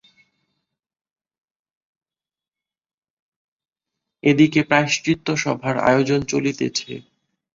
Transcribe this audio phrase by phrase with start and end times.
[4.23, 6.91] এ দিকে প্রায়শ্চিত্তসভার আয়োজন চলিতেছে।